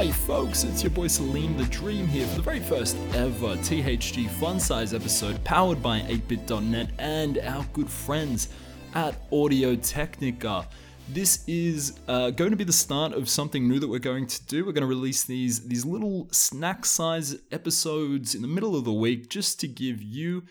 Hey 0.00 0.12
folks, 0.12 0.64
it's 0.64 0.82
your 0.82 0.88
boy 0.88 1.08
Salim 1.08 1.58
the 1.58 1.66
Dream 1.66 2.06
here 2.06 2.26
for 2.26 2.36
the 2.36 2.42
very 2.42 2.58
first 2.58 2.96
ever 3.12 3.54
THG 3.56 4.30
Fun 4.30 4.58
Size 4.58 4.94
episode 4.94 5.44
powered 5.44 5.82
by 5.82 6.00
8bit.net 6.00 6.92
and 6.98 7.36
our 7.40 7.66
good 7.74 7.90
friends 7.90 8.48
at 8.94 9.14
Audio 9.30 9.76
Technica. 9.76 10.66
This 11.10 11.44
is 11.46 12.00
uh, 12.08 12.30
going 12.30 12.50
to 12.50 12.56
be 12.56 12.64
the 12.64 12.72
start 12.72 13.12
of 13.12 13.28
something 13.28 13.68
new 13.68 13.78
that 13.78 13.88
we're 13.88 13.98
going 13.98 14.26
to 14.26 14.46
do. 14.46 14.64
We're 14.64 14.72
going 14.72 14.80
to 14.80 14.86
release 14.86 15.24
these 15.24 15.66
these 15.68 15.84
little 15.84 16.28
snack 16.30 16.86
size 16.86 17.36
episodes 17.52 18.34
in 18.34 18.40
the 18.40 18.48
middle 18.48 18.74
of 18.74 18.86
the 18.86 18.94
week 18.94 19.28
just 19.28 19.60
to 19.60 19.68
give 19.68 20.02
you 20.02 20.44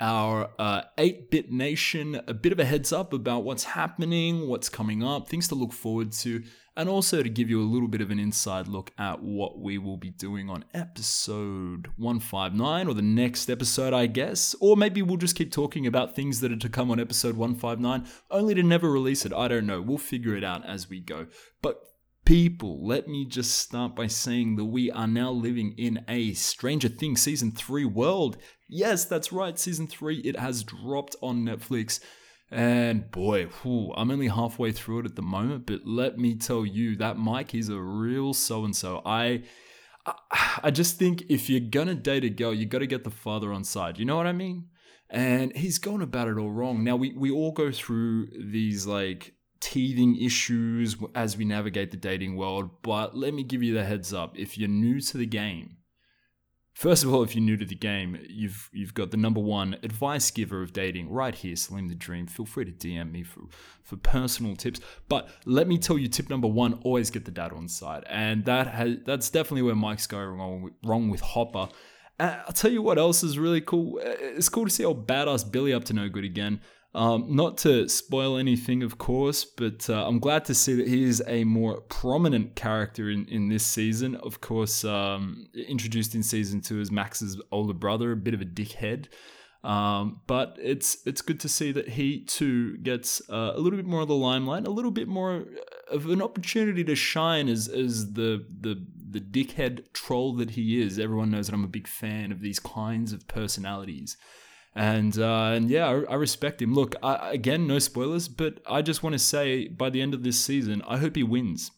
our 0.00 0.50
uh, 0.58 0.82
8-bit 0.98 1.52
nation 1.52 2.20
a 2.26 2.34
bit 2.34 2.52
of 2.52 2.58
a 2.58 2.64
heads 2.64 2.92
up 2.92 3.12
about 3.12 3.44
what's 3.44 3.64
happening, 3.64 4.48
what's 4.48 4.70
coming 4.70 5.02
up, 5.02 5.28
things 5.28 5.48
to 5.48 5.54
look 5.54 5.72
forward 5.72 6.12
to, 6.12 6.42
and 6.76 6.88
also 6.88 7.22
to 7.22 7.28
give 7.28 7.48
you 7.48 7.60
a 7.60 7.64
little 7.64 7.88
bit 7.88 8.00
of 8.00 8.10
an 8.10 8.18
inside 8.18 8.68
look 8.68 8.92
at 8.98 9.22
what 9.22 9.58
we 9.58 9.78
will 9.78 9.96
be 9.96 10.10
doing 10.10 10.50
on 10.50 10.64
episode 10.74 11.88
159 11.96 12.86
or 12.86 12.94
the 12.94 13.02
next 13.02 13.48
episode, 13.48 13.94
I 13.94 14.06
guess. 14.06 14.54
Or 14.60 14.76
maybe 14.76 15.00
we'll 15.00 15.16
just 15.16 15.36
keep 15.36 15.50
talking 15.50 15.86
about 15.86 16.14
things 16.14 16.40
that 16.40 16.52
are 16.52 16.56
to 16.56 16.68
come 16.68 16.90
on 16.90 17.00
episode 17.00 17.36
159, 17.36 18.06
only 18.30 18.54
to 18.54 18.62
never 18.62 18.90
release 18.90 19.24
it. 19.24 19.32
I 19.32 19.48
don't 19.48 19.66
know. 19.66 19.80
We'll 19.80 19.98
figure 19.98 20.36
it 20.36 20.44
out 20.44 20.66
as 20.66 20.90
we 20.90 21.00
go. 21.00 21.28
But 21.62 21.80
people, 22.26 22.86
let 22.86 23.08
me 23.08 23.24
just 23.24 23.58
start 23.58 23.96
by 23.96 24.08
saying 24.08 24.56
that 24.56 24.64
we 24.66 24.90
are 24.90 25.06
now 25.06 25.30
living 25.30 25.74
in 25.78 26.04
a 26.08 26.34
Stranger 26.34 26.88
Things 26.88 27.22
season 27.22 27.52
3 27.52 27.84
world. 27.86 28.36
Yes, 28.68 29.04
that's 29.04 29.32
right, 29.32 29.58
season 29.58 29.86
3, 29.86 30.18
it 30.18 30.38
has 30.38 30.64
dropped 30.64 31.16
on 31.22 31.44
Netflix. 31.44 32.00
And 32.50 33.10
boy, 33.10 33.46
whew, 33.46 33.92
I'm 33.96 34.10
only 34.10 34.28
halfway 34.28 34.72
through 34.72 35.00
it 35.00 35.06
at 35.06 35.16
the 35.16 35.22
moment, 35.22 35.66
but 35.66 35.80
let 35.84 36.18
me 36.18 36.36
tell 36.36 36.64
you, 36.64 36.96
that 36.96 37.16
Mike 37.16 37.54
is 37.54 37.68
a 37.68 37.80
real 37.80 38.34
so 38.34 38.64
and 38.64 38.74
so. 38.74 39.02
I. 39.04 39.42
I 40.62 40.70
just 40.70 41.00
think 41.00 41.24
if 41.28 41.50
you're 41.50 41.58
gonna 41.58 41.96
date 41.96 42.22
a 42.22 42.30
girl, 42.30 42.54
you 42.54 42.64
got 42.64 42.78
to 42.78 42.86
get 42.86 43.02
the 43.02 43.10
father 43.10 43.52
on 43.52 43.64
side. 43.64 43.98
You 43.98 44.04
know 44.04 44.16
what 44.16 44.28
I 44.28 44.32
mean? 44.32 44.68
And 45.10 45.52
he's 45.56 45.78
gone 45.78 46.00
about 46.00 46.28
it 46.28 46.38
all 46.38 46.52
wrong. 46.52 46.84
Now 46.84 46.94
we 46.94 47.12
we 47.12 47.28
all 47.28 47.50
go 47.50 47.72
through 47.72 48.28
these 48.38 48.86
like 48.86 49.34
teething 49.58 50.16
issues 50.16 50.96
as 51.16 51.36
we 51.36 51.44
navigate 51.44 51.90
the 51.90 51.96
dating 51.96 52.36
world. 52.36 52.70
But 52.82 53.16
let 53.16 53.34
me 53.34 53.42
give 53.42 53.64
you 53.64 53.74
the 53.74 53.84
heads 53.84 54.14
up: 54.14 54.38
if 54.38 54.56
you're 54.56 54.68
new 54.68 55.00
to 55.00 55.18
the 55.18 55.26
game, 55.26 55.75
First 56.76 57.04
of 57.04 57.14
all, 57.14 57.22
if 57.22 57.34
you're 57.34 57.42
new 57.42 57.56
to 57.56 57.64
the 57.64 57.74
game, 57.74 58.18
you've 58.28 58.68
you've 58.70 58.92
got 58.92 59.10
the 59.10 59.16
number 59.16 59.40
one 59.40 59.78
advice 59.82 60.30
giver 60.30 60.60
of 60.60 60.74
dating 60.74 61.10
right 61.10 61.34
here, 61.34 61.56
Salim 61.56 61.88
the 61.88 61.94
Dream. 61.94 62.26
Feel 62.26 62.44
free 62.44 62.66
to 62.66 62.70
DM 62.70 63.12
me 63.12 63.22
for, 63.22 63.44
for 63.82 63.96
personal 63.96 64.54
tips. 64.54 64.80
But 65.08 65.30
let 65.46 65.68
me 65.68 65.78
tell 65.78 65.96
you, 65.96 66.06
tip 66.06 66.28
number 66.28 66.46
one: 66.46 66.74
always 66.82 67.08
get 67.10 67.24
the 67.24 67.30
dad 67.30 67.54
on 67.54 67.66
side, 67.66 68.04
and 68.10 68.44
that 68.44 68.66
has 68.66 68.98
that's 69.06 69.30
definitely 69.30 69.62
where 69.62 69.74
Mike's 69.74 70.06
going 70.06 70.28
wrong 70.28 70.62
with, 70.64 70.74
wrong 70.84 71.08
with 71.08 71.22
Hopper. 71.22 71.70
Uh, 72.20 72.40
I'll 72.46 72.52
tell 72.52 72.70
you 72.70 72.82
what 72.82 72.98
else 72.98 73.22
is 73.22 73.38
really 73.38 73.62
cool. 73.62 73.98
It's 74.02 74.50
cool 74.50 74.66
to 74.66 74.70
see 74.70 74.84
old 74.84 75.08
badass 75.08 75.50
Billy 75.50 75.72
up 75.72 75.84
to 75.84 75.94
no 75.94 76.10
good 76.10 76.24
again. 76.24 76.60
Um, 76.96 77.26
not 77.28 77.58
to 77.58 77.90
spoil 77.90 78.38
anything, 78.38 78.82
of 78.82 78.96
course, 78.96 79.44
but 79.44 79.90
uh, 79.90 80.06
I'm 80.06 80.18
glad 80.18 80.46
to 80.46 80.54
see 80.54 80.72
that 80.76 80.88
he 80.88 81.04
is 81.04 81.22
a 81.26 81.44
more 81.44 81.82
prominent 81.82 82.56
character 82.56 83.10
in, 83.10 83.26
in 83.26 83.50
this 83.50 83.66
season. 83.66 84.16
Of 84.16 84.40
course, 84.40 84.82
um, 84.82 85.46
introduced 85.54 86.14
in 86.14 86.22
season 86.22 86.62
two 86.62 86.80
as 86.80 86.90
Max's 86.90 87.38
older 87.52 87.74
brother, 87.74 88.12
a 88.12 88.16
bit 88.16 88.32
of 88.32 88.40
a 88.40 88.46
dickhead. 88.46 89.08
Um, 89.62 90.22
but 90.26 90.56
it's 90.58 90.96
it's 91.04 91.20
good 91.20 91.38
to 91.40 91.50
see 91.50 91.70
that 91.72 91.90
he 91.90 92.24
too 92.24 92.78
gets 92.78 93.20
uh, 93.28 93.52
a 93.54 93.58
little 93.58 93.76
bit 93.76 93.86
more 93.86 94.00
of 94.00 94.08
the 94.08 94.14
limelight, 94.14 94.66
a 94.66 94.70
little 94.70 94.90
bit 94.90 95.06
more 95.06 95.44
of 95.90 96.08
an 96.08 96.22
opportunity 96.22 96.82
to 96.84 96.94
shine 96.94 97.48
as 97.50 97.68
as 97.68 98.14
the 98.14 98.46
the 98.60 98.82
the 99.10 99.20
dickhead 99.20 99.92
troll 99.92 100.32
that 100.36 100.52
he 100.52 100.80
is. 100.80 100.98
Everyone 100.98 101.30
knows 101.30 101.48
that 101.48 101.54
I'm 101.54 101.64
a 101.64 101.68
big 101.68 101.88
fan 101.88 102.32
of 102.32 102.40
these 102.40 102.58
kinds 102.58 103.12
of 103.12 103.28
personalities 103.28 104.16
and 104.76 105.18
uh, 105.18 105.52
and 105.54 105.70
yeah, 105.70 105.86
I, 105.86 106.12
I, 106.12 106.14
respect 106.16 106.60
him. 106.60 106.74
Look, 106.74 106.94
I, 107.02 107.32
again, 107.32 107.66
no 107.66 107.78
spoilers, 107.78 108.28
but 108.28 108.60
I 108.68 108.82
just 108.82 109.02
want 109.02 109.14
to 109.14 109.18
say 109.18 109.68
by 109.68 109.88
the 109.88 110.02
end 110.02 110.12
of 110.12 110.22
this 110.22 110.38
season, 110.38 110.82
I 110.86 110.98
hope 110.98 111.16
he 111.16 111.22
wins. 111.22 111.70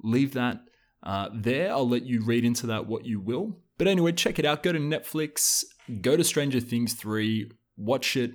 Leave 0.00 0.32
that 0.34 0.60
uh, 1.02 1.28
there. 1.34 1.72
I'll 1.72 1.88
let 1.88 2.04
you 2.04 2.24
read 2.24 2.44
into 2.44 2.68
that 2.68 2.86
what 2.86 3.04
you 3.04 3.20
will. 3.20 3.58
But 3.78 3.88
anyway, 3.88 4.12
check 4.12 4.38
it 4.38 4.44
out. 4.44 4.62
Go 4.62 4.70
to 4.70 4.78
Netflix. 4.78 5.64
Go 6.00 6.16
to 6.16 6.22
Stranger 6.22 6.60
Things 6.60 6.94
three. 6.94 7.50
Watch 7.76 8.16
it. 8.16 8.34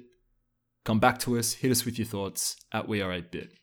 Come 0.84 1.00
back 1.00 1.20
to 1.20 1.38
us. 1.40 1.54
Hit 1.54 1.72
us 1.72 1.86
with 1.86 1.98
your 1.98 2.06
thoughts 2.06 2.58
at 2.74 2.90
We 2.90 3.02
Are 3.02 3.12
8-Bit. 3.12 3.54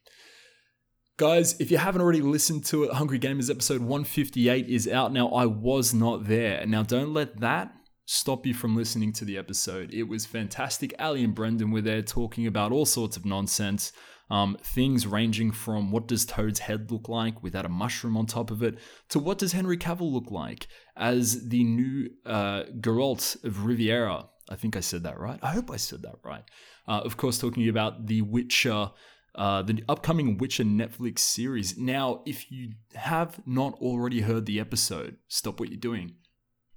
Guys, 1.19 1.61
if 1.61 1.71
you 1.71 1.77
haven't 1.77 2.01
already 2.01 2.23
listened 2.23 2.65
to 2.65 2.85
it, 2.85 2.95
Hungry 2.95 3.19
Gamers 3.19 3.51
episode 3.51 3.83
158 3.83 4.67
is 4.67 4.89
out 4.89 5.13
now. 5.13 5.29
I 5.29 5.45
was 5.45 5.93
not 5.93 6.27
there. 6.27 6.67
Now, 6.67 6.83
don't 6.83 7.13
let 7.13 7.41
that 7.41 7.75
stop 8.13 8.45
you 8.45 8.53
from 8.53 8.75
listening 8.75 9.13
to 9.13 9.25
the 9.25 9.39
episode. 9.39 9.95
It 9.95 10.03
was 10.03 10.27
fantastic. 10.27 10.93
Ali 10.99 11.23
and 11.23 11.33
Brendan 11.33 11.71
were 11.71 11.81
there 11.81 12.03
talking 12.03 12.45
about 12.45 12.73
all 12.73 12.85
sorts 12.85 13.17
of 13.17 13.25
nonsense. 13.25 13.93
Um, 14.31 14.59
things 14.65 15.07
ranging 15.07 15.53
from 15.53 15.93
what 15.93 16.09
does 16.09 16.27
Toad's 16.27 16.59
head 16.59 16.91
look 16.91 17.09
like 17.09 17.41
without 17.41 17.67
a 17.67 17.69
mushroom 17.69 18.17
on 18.17 18.27
top 18.27 18.51
of 18.51 18.65
it, 18.65 18.79
to 19.11 19.21
what 19.21 19.39
does 19.39 19.53
Henry 19.53 19.77
Cavill 19.77 20.11
look 20.13 20.29
like 20.31 20.67
as 20.97 21.49
the 21.49 21.63
new 21.63 22.11
uh, 22.27 22.65
Geralt 22.81 23.45
of 23.45 23.65
Riviera. 23.65 24.29
I 24.49 24.57
think 24.57 24.77
I 24.77 24.81
said 24.81 25.05
that 25.05 25.19
right. 25.19 25.39
I 25.41 25.53
hope 25.53 25.71
I 25.71 25.77
said 25.77 26.03
that 26.03 26.17
right. 26.25 26.43
Uh, 26.89 27.03
of 27.05 27.17
course, 27.17 27.39
talking 27.39 27.69
about 27.69 28.07
the 28.07 28.23
Witcher, 28.23 28.91
uh, 29.37 29.63
the 29.63 29.85
upcoming 29.89 30.37
Witcher 30.37 30.65
Netflix 30.65 31.21
series. 31.21 31.79
Now, 31.79 32.23
if 32.27 32.51
you 32.51 32.73
have 32.95 33.41
not 33.47 33.75
already 33.75 34.23
heard 34.23 34.47
the 34.47 34.59
episode, 34.59 35.17
stop 35.29 35.61
what 35.61 35.69
you're 35.69 35.79
doing. 35.79 36.15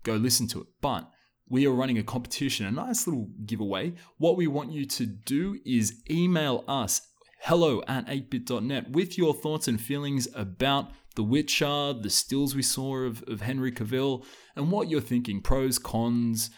Go 0.04 0.16
listen 0.16 0.48
to 0.50 0.62
it. 0.62 0.68
But 0.82 1.10
we 1.54 1.68
are 1.68 1.72
running 1.72 2.00
a 2.00 2.04
competition, 2.04 2.66
a 2.66 2.72
nice 2.72 3.06
little 3.06 3.30
giveaway. 3.46 3.94
What 4.18 4.38
we 4.38 4.48
want 4.48 4.72
you 4.72 4.88
to 4.88 5.06
do 5.06 5.60
is 5.64 6.02
email 6.10 6.64
us 6.68 7.10
hello 7.42 7.84
at 7.88 8.08
8bit.net 8.08 8.90
with 8.90 9.20
your 9.20 9.36
thoughts 9.36 9.68
and 9.68 9.80
feelings 9.80 10.28
about 10.34 10.90
The 11.16 11.22
Witcher, 11.22 11.94
the 11.94 12.10
stills 12.10 12.56
we 12.56 12.64
saw 12.64 13.04
of, 13.04 13.24
of 13.28 13.42
Henry 13.42 13.72
Cavill, 13.72 14.26
and 14.56 14.72
what 14.72 14.90
you're 14.90 15.00
thinking 15.00 15.42
pros, 15.42 15.78
cons, 15.78 16.50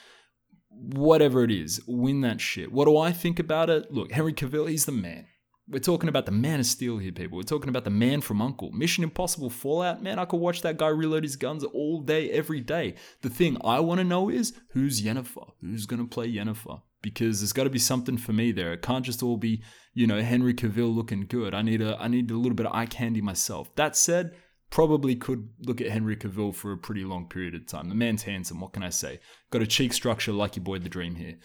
whatever 0.69 1.43
it 1.43 1.51
is. 1.51 1.81
Win 1.85 2.21
that 2.21 2.39
shit. 2.39 2.71
What 2.71 2.85
do 2.85 2.97
I 2.97 3.11
think 3.11 3.37
about 3.37 3.69
it? 3.69 3.91
Look, 3.91 4.13
Henry 4.13 4.31
Cavill, 4.31 4.69
he's 4.69 4.85
the 4.85 4.93
man. 4.93 5.25
We're 5.67 5.79
talking 5.79 6.09
about 6.09 6.27
the 6.27 6.31
Man 6.31 6.59
of 6.59 6.67
Steel 6.67 6.99
here, 6.99 7.11
people. 7.11 7.37
We're 7.37 7.43
talking 7.43 7.69
about 7.69 7.85
the 7.85 7.89
man 7.89 8.21
from 8.21 8.39
Uncle. 8.39 8.71
Mission 8.71 9.03
Impossible 9.03 9.49
Fallout, 9.49 10.01
man, 10.01 10.19
I 10.19 10.25
could 10.25 10.39
watch 10.39 10.61
that 10.61 10.77
guy 10.77 10.89
reload 10.89 11.23
his 11.23 11.35
guns 11.35 11.63
all 11.63 12.01
day, 12.01 12.29
every 12.29 12.61
day. 12.61 12.93
The 13.23 13.31
thing 13.31 13.57
I 13.63 13.79
want 13.79 13.97
to 13.97 14.03
know 14.03 14.29
is 14.29 14.53
who's 14.69 15.01
Yennefer? 15.01 15.53
Who's 15.61 15.87
going 15.87 16.03
to 16.03 16.07
play 16.07 16.31
Yennefer? 16.31 16.83
Because 17.01 17.39
there's 17.39 17.53
got 17.53 17.63
to 17.63 17.71
be 17.71 17.79
something 17.79 18.15
for 18.15 18.31
me 18.31 18.51
there. 18.51 18.73
It 18.73 18.83
can't 18.83 19.03
just 19.03 19.23
all 19.23 19.37
be, 19.37 19.63
you 19.95 20.05
know, 20.05 20.21
Henry 20.21 20.53
Cavill 20.53 20.95
looking 20.95 21.25
good. 21.25 21.55
I 21.55 21.63
need 21.63 21.81
a, 21.81 21.99
I 21.99 22.09
need 22.09 22.29
a 22.29 22.37
little 22.37 22.55
bit 22.55 22.67
of 22.67 22.73
eye 22.73 22.85
candy 22.85 23.21
myself. 23.21 23.75
That 23.75 23.95
said, 23.95 24.35
probably 24.69 25.15
could 25.15 25.49
look 25.61 25.81
at 25.81 25.89
Henry 25.89 26.15
Cavill 26.15 26.53
for 26.53 26.73
a 26.73 26.77
pretty 26.77 27.03
long 27.03 27.27
period 27.27 27.55
of 27.55 27.65
time. 27.65 27.89
The 27.89 27.95
man's 27.95 28.23
handsome. 28.23 28.59
What 28.59 28.73
can 28.73 28.83
I 28.83 28.89
say? 28.89 29.19
Got 29.49 29.63
a 29.63 29.67
cheek 29.67 29.93
structure 29.93 30.31
like 30.31 30.55
your 30.57 30.63
boy 30.63 30.77
the 30.77 30.89
Dream 30.89 31.15
here. 31.15 31.37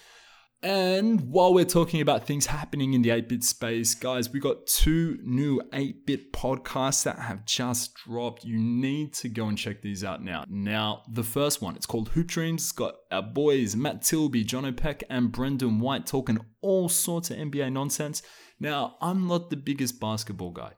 And 0.62 1.22
while 1.22 1.54
we're 1.54 1.64
talking 1.64 2.02
about 2.02 2.26
things 2.26 2.44
happening 2.44 2.92
in 2.92 3.00
the 3.00 3.10
8 3.10 3.30
bit 3.30 3.44
space, 3.44 3.94
guys, 3.94 4.30
we 4.30 4.40
got 4.40 4.66
two 4.66 5.18
new 5.22 5.62
8 5.72 6.04
bit 6.04 6.34
podcasts 6.34 7.02
that 7.04 7.18
have 7.18 7.46
just 7.46 7.94
dropped. 7.94 8.44
You 8.44 8.58
need 8.58 9.14
to 9.14 9.30
go 9.30 9.46
and 9.46 9.56
check 9.56 9.80
these 9.80 10.04
out 10.04 10.22
now. 10.22 10.44
Now, 10.50 11.02
the 11.10 11.24
first 11.24 11.62
one, 11.62 11.76
it's 11.76 11.86
called 11.86 12.10
Hoop 12.10 12.26
Dreams. 12.26 12.62
It's 12.62 12.72
got 12.72 12.96
our 13.10 13.22
boys 13.22 13.74
Matt 13.74 14.02
Tilby, 14.02 14.44
John 14.44 14.66
O'Peck, 14.66 15.02
and 15.08 15.32
Brendan 15.32 15.80
White 15.80 16.04
talking 16.04 16.38
all 16.60 16.90
sorts 16.90 17.30
of 17.30 17.38
NBA 17.38 17.72
nonsense. 17.72 18.22
Now, 18.58 18.96
I'm 19.00 19.26
not 19.26 19.48
the 19.48 19.56
biggest 19.56 19.98
basketball 19.98 20.50
guy, 20.50 20.72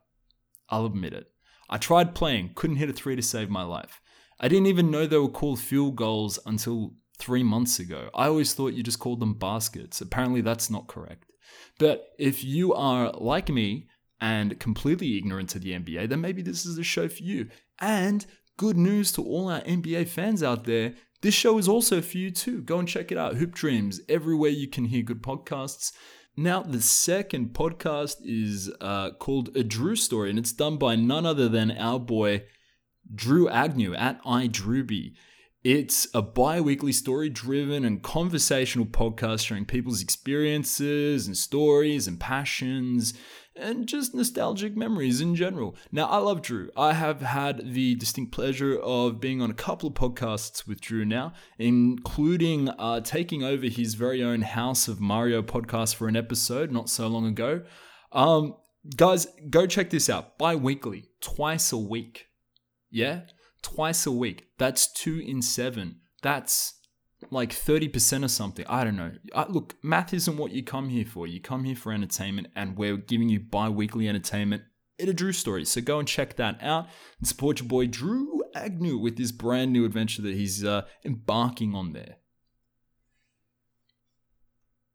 I'll 0.69 0.87
admit 0.87 1.12
it. 1.12 1.26
I 1.69 1.79
tried 1.79 2.14
playing, 2.14 2.52
couldn't 2.55 2.76
hit 2.76 2.90
a 2.90 2.93
three 2.93 3.17
to 3.17 3.23
save 3.23 3.50
my 3.50 3.64
life. 3.64 4.00
I 4.38 4.46
didn't 4.46 4.67
even 4.67 4.93
know 4.93 5.06
they 5.06 5.19
were 5.19 5.29
called 5.29 5.58
field 5.58 5.96
goals 5.96 6.38
until 6.46 6.94
three 7.19 7.43
months 7.43 7.79
ago. 7.79 8.11
I 8.14 8.26
always 8.26 8.55
thought 8.55 8.75
you 8.75 8.82
just 8.82 8.99
called 8.99 9.20
them 9.20 9.35
baskets. 9.35 10.00
Apparently, 10.00 10.41
that's 10.41 10.70
not 10.70 10.88
correct. 10.88 11.31
But 11.79 12.09
if 12.19 12.44
you 12.44 12.75
are 12.75 13.12
like 13.12 13.49
me 13.49 13.88
and 14.20 14.59
completely 14.59 15.19
ignorant 15.19 15.50
to 15.50 15.59
the 15.59 15.73
NBA, 15.73 16.09
then 16.09 16.20
maybe 16.20 16.43
this 16.43 16.64
is 16.64 16.79
a 16.79 16.85
show 16.85 17.09
for 17.09 17.23
you. 17.23 17.49
And 17.81 18.25
good 18.56 18.76
news 18.76 19.12
to 19.12 19.25
all 19.25 19.49
our 19.49 19.61
NBA 19.62 20.09
fans 20.09 20.43
out 20.43 20.64
there. 20.64 20.94
This 21.23 21.35
show 21.35 21.59
is 21.59 21.69
also 21.69 22.00
for 22.00 22.19
you 22.19 22.31
too. 22.31 22.62
Go 22.62 22.79
and 22.79 22.88
check 22.88 23.12
it 23.12 23.19
out. 23.19 23.37
Hoop 23.37 23.55
Dreams, 23.55 24.00
everywhere 24.08 24.50
you 24.50 24.69
can 24.69 24.87
hear 24.87 25.03
good 25.03 25.23
podcasts. 25.23 25.93
Now, 26.37 26.62
the 26.62 26.81
second 26.81 27.53
podcast 27.53 28.17
is 28.25 28.73
uh, 28.81 29.11
called 29.19 29.55
A 29.55 29.62
Drew 29.62 29.97
Story, 29.97 30.31
and 30.31 30.38
it's 30.38 30.53
done 30.53 30.79
by 30.79 30.97
none 30.97 31.26
other 31.26 31.49
than 31.49 31.70
our 31.73 32.00
boy 32.00 32.44
Drew 33.15 33.49
Agnew 33.49 33.94
at 33.94 34.23
iDrewby. 34.25 35.12
It's 35.64 36.09
a 36.12 36.23
bi 36.23 36.61
weekly 36.61 36.91
story 36.91 37.29
driven 37.29 37.85
and 37.85 38.03
conversational 38.03 38.85
podcast 38.85 39.47
sharing 39.47 39.64
people's 39.64 40.03
experiences 40.03 41.29
and 41.29 41.37
stories 41.37 42.09
and 42.09 42.19
passions 42.19 43.14
and 43.55 43.87
just 43.87 44.12
nostalgic 44.12 44.76
memories 44.76 45.20
in 45.20 45.37
general. 45.37 45.76
Now, 45.93 46.06
I 46.06 46.17
love 46.17 46.43
Drew. 46.43 46.70
I 46.76 46.94
have 46.94 47.20
had 47.20 47.75
the 47.75 47.94
distinct 47.94 48.32
pleasure 48.32 48.76
of 48.76 49.20
being 49.20 49.41
on 49.41 49.53
a 49.53 49.55
couple 49.55 49.88
of 49.88 49.94
podcasts 49.94 50.67
with 50.67 50.81
Drew 50.81 51.05
now, 51.05 51.32
including 51.61 52.69
uh, 52.70 53.00
taking 53.03 53.44
over 53.44 53.67
his 53.67 53.94
very 53.94 54.20
own 54.20 54.43
House 54.43 54.88
of 54.88 55.00
Mario 55.00 55.43
podcast 55.43 55.94
for 55.94 56.08
an 56.08 56.17
episode 56.17 56.73
not 56.73 56.88
so 56.88 57.06
long 57.06 57.25
ago. 57.25 57.62
Um, 58.11 58.56
guys, 58.97 59.29
go 59.49 59.69
check 59.69 59.91
this 59.91 60.11
out 60.11 60.38
bi 60.38 60.56
weekly, 60.56 61.05
twice 61.20 61.70
a 61.70 61.79
week. 61.79 62.26
Yeah? 62.91 63.20
Twice 63.62 64.06
a 64.06 64.12
week. 64.12 64.49
That's 64.59 64.91
two 64.93 65.19
in 65.19 65.43
seven. 65.43 66.00
That's 66.23 66.75
like 67.31 67.50
30% 67.50 68.25
or 68.25 68.29
something. 68.29 68.67
I 68.69 68.85
don't 68.85 68.97
know. 68.97 69.12
I, 69.35 69.47
look, 69.49 69.76
math 69.82 70.12
isn't 70.12 70.37
what 70.37 70.53
you 70.53 70.62
come 70.62 70.88
here 70.88 71.05
for. 71.05 71.26
You 71.26 71.41
come 71.41 71.64
here 71.64 71.76
for 71.76 71.93
entertainment, 71.93 72.49
and 72.56 72.76
we're 72.76 72.97
giving 72.97 73.29
you 73.29 73.41
bi 73.41 73.69
weekly 73.69 74.09
entertainment 74.09 74.62
in 74.99 75.09
a 75.09 75.12
Drew 75.12 75.32
story. 75.32 75.64
So 75.64 75.81
go 75.81 75.99
and 75.99 76.09
check 76.09 76.37
that 76.37 76.62
out 76.62 76.88
and 77.19 77.26
support 77.26 77.61
your 77.61 77.69
boy 77.69 77.87
Drew 77.87 78.43
Agnew 78.55 78.99
with 78.99 79.17
this 79.17 79.32
brand 79.32 79.73
new 79.73 79.85
adventure 79.85 80.23
that 80.23 80.35
he's 80.35 80.65
uh, 80.65 80.82
embarking 81.05 81.75
on 81.75 81.93
there. 81.93 82.17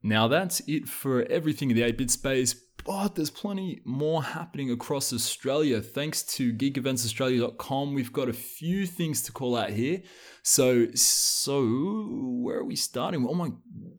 Now 0.04 0.28
that's 0.28 0.62
it 0.68 0.88
for 0.88 1.24
everything 1.24 1.72
in 1.72 1.76
the 1.76 1.84
8 1.84 1.98
bit 1.98 2.12
space, 2.12 2.56
but 2.88 3.16
there's 3.16 3.30
plenty 3.30 3.82
more 3.84 4.24
happening 4.24 4.72
across 4.72 5.12
Australia. 5.12 5.82
Thanks 5.82 6.24
to 6.24 6.54
geekeventsaustralia.com, 6.54 7.94
we've 7.94 8.14
got 8.14 8.30
a 8.30 8.34
few 8.34 8.86
things 8.86 9.22
to 9.24 9.34
call 9.34 9.58
out 9.58 9.72
here. 9.72 10.02
So, 10.42 10.88
so 10.94 11.66
where 12.10 12.60
are 12.60 12.64
we 12.64 12.78
starting? 12.78 13.28
Oh 13.30 13.34
my, 13.34 13.50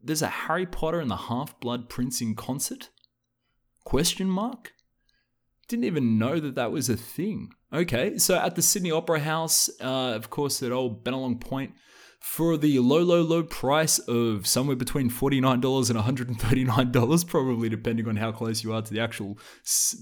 there's 0.03 0.23
a 0.23 0.27
Harry 0.27 0.65
Potter 0.65 0.99
and 0.99 1.11
the 1.11 1.15
Half 1.15 1.59
Blood 1.59 1.87
Prince 1.87 2.19
in 2.19 2.33
concert? 2.33 2.89
Question 3.85 4.27
mark? 4.27 4.73
Didn't 5.67 5.85
even 5.85 6.17
know 6.17 6.39
that 6.39 6.55
that 6.55 6.71
was 6.71 6.89
a 6.89 6.97
thing. 6.97 7.51
Okay, 7.71 8.17
so 8.17 8.39
at 8.39 8.55
the 8.55 8.63
Sydney 8.63 8.89
Opera 8.89 9.19
House, 9.19 9.69
uh, 9.79 10.13
of 10.15 10.31
course, 10.31 10.63
at 10.63 10.71
old 10.71 11.05
Bennelong 11.05 11.39
Point, 11.39 11.73
for 12.19 12.57
the 12.57 12.79
low, 12.79 13.01
low, 13.01 13.21
low 13.21 13.43
price 13.43 13.97
of 13.99 14.45
somewhere 14.45 14.75
between 14.75 15.09
$49 15.09 15.89
and 15.89 16.37
$139, 16.37 17.27
probably 17.27 17.69
depending 17.69 18.07
on 18.07 18.17
how 18.17 18.31
close 18.31 18.63
you 18.63 18.73
are 18.73 18.81
to 18.81 18.93
the 18.93 18.99
actual 18.99 19.37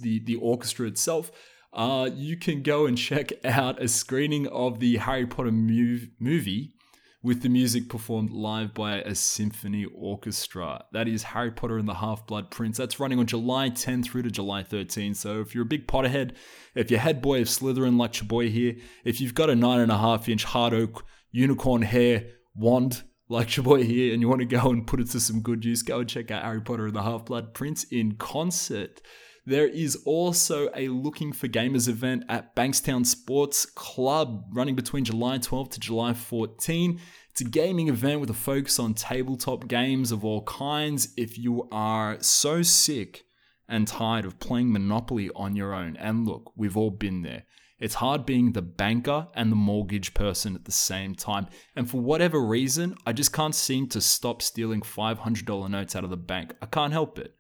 the, 0.02 0.20
the 0.20 0.36
orchestra 0.36 0.88
itself. 0.88 1.32
Uh, 1.74 2.10
you 2.14 2.36
can 2.36 2.64
go 2.64 2.88
and 2.88 2.98
check 2.98 3.32
out 3.46 3.82
a 3.82 3.88
screening 3.88 4.48
of 4.48 4.80
the 4.80 4.98
Harry 4.98 5.28
Potter 5.28 5.52
mov- 5.52 6.10
movie 6.20 6.74
with 7.22 7.42
the 7.42 7.50
music 7.50 7.90
performed 7.90 8.32
live 8.32 8.74
by 8.74 9.02
a 9.02 9.14
symphony 9.14 9.86
orchestra. 9.94 10.86
That 10.94 11.08
is 11.08 11.24
Harry 11.24 11.52
Potter 11.52 11.78
and 11.78 11.88
the 11.88 11.96
Half 11.96 12.26
Blood 12.26 12.52
Prince. 12.52 12.78
That's 12.78 13.00
running 13.00 13.20
on 13.20 13.26
July 13.26 13.70
10 13.70 14.04
through 14.04 14.24
to 14.24 14.32
July 14.32 14.64
13. 14.64 15.14
So 15.14 15.42
if 15.42 15.54
you're 15.54 15.64
a 15.64 15.68
big 15.68 15.88
Potterhead, 15.88 16.36
if 16.74 16.90
you're 16.90 17.00
head 17.00 17.22
boy 17.22 17.42
of 17.42 17.48
Slytherin 17.48 17.98
like 17.98 18.18
your 18.20 18.28
boy 18.28 18.50
here, 18.50 18.76
if 19.04 19.20
you've 19.20 19.36
got 19.36 19.50
a 19.50 19.56
nine 19.56 19.82
and 19.82 19.92
a 19.92 19.98
half 19.98 20.30
inch 20.30 20.46
hard 20.46 20.74
oak 20.74 21.06
unicorn 21.32 21.82
hair 21.82 22.26
wand 22.56 23.04
like 23.30 23.56
your 23.58 23.64
boy 23.64 23.84
here 23.84 24.14
and 24.14 24.22
you 24.22 24.30
want 24.30 24.40
to 24.40 24.46
go 24.46 24.70
and 24.70 24.88
put 24.88 25.00
it 25.00 25.10
to 25.12 25.20
some 25.20 25.42
good 25.42 25.66
use, 25.66 25.82
go 25.82 26.00
and 26.00 26.10
check 26.10 26.32
out 26.32 26.44
Harry 26.44 26.62
Potter 26.62 26.88
and 26.88 26.96
the 26.96 27.04
Half 27.04 27.26
Blood 27.26 27.54
Prince 27.54 27.84
in 27.86 28.16
concert. 28.16 29.02
There 29.46 29.68
is 29.68 29.96
also 30.04 30.70
a 30.76 30.90
Looking 30.90 31.32
for 31.32 31.48
Gamers 31.48 31.88
event 31.88 32.26
at 32.28 32.54
Bankstown 32.54 33.06
Sports 33.06 33.66
Club 33.66 34.46
running 34.52 34.76
between 34.76 35.06
July 35.06 35.38
12 35.38 35.70
to 35.70 35.80
July 35.80 36.14
14. 36.14 37.00
It's 37.32 37.42
a 37.42 37.46
gaming 37.46 37.88
event 37.88 38.20
with 38.20 38.30
a 38.30 38.34
focus 38.34 38.78
on 38.78 38.94
tabletop 38.94 39.70
games 39.70 40.12
of 40.12 40.26
all 40.26 40.42
kinds. 40.44 41.14
If 41.16 41.38
you 41.38 41.70
are 41.72 42.18
so 42.20 42.62
sick 42.62 43.24
and 43.70 43.88
tired 43.88 44.26
of 44.26 44.40
playing 44.40 44.74
Monopoly 44.74 45.30
on 45.34 45.56
your 45.56 45.74
own, 45.74 45.96
and 45.98 46.28
look, 46.28 46.52
we've 46.58 46.76
all 46.76 46.92
been 46.92 47.22
there. 47.22 47.44
It's 47.80 47.96
hard 47.96 48.26
being 48.26 48.54
the 48.54 48.62
banker 48.64 49.28
and 49.36 49.52
the 49.52 49.56
mortgage 49.56 50.14
person 50.16 50.56
at 50.56 50.66
the 50.66 50.72
same 50.72 51.14
time. 51.14 51.48
And 51.76 51.90
for 51.90 52.02
whatever 52.02 52.42
reason, 52.42 52.96
I 53.06 53.14
just 53.14 53.32
can't 53.32 53.54
seem 53.54 53.88
to 53.90 54.02
stop 54.02 54.42
stealing 54.42 54.82
$500 54.82 55.70
notes 55.70 55.96
out 55.96 56.04
of 56.04 56.10
the 56.10 56.18
bank. 56.18 56.56
I 56.62 56.66
can't 56.66 56.94
help 56.94 57.20
it. 57.20 57.36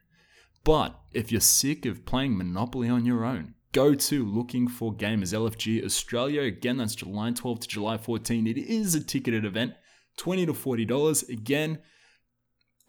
But 0.63 0.99
if 1.11 1.31
you're 1.31 1.41
sick 1.41 1.85
of 1.85 2.05
playing 2.05 2.37
Monopoly 2.37 2.87
on 2.87 3.05
your 3.05 3.25
own, 3.25 3.55
go 3.71 3.95
to 3.95 4.25
Looking 4.25 4.67
for 4.67 4.93
Gamers 4.93 5.33
LFG 5.33 5.83
Australia. 5.83 6.43
Again, 6.43 6.77
that's 6.77 6.95
July 6.95 7.31
12 7.31 7.61
to 7.61 7.67
July 7.67 7.97
14. 7.97 8.45
It 8.45 8.57
is 8.57 8.93
a 8.93 9.03
ticketed 9.03 9.43
event, 9.43 9.73
20 10.17 10.45
to 10.45 10.53
$40. 10.53 11.29
Again, 11.29 11.79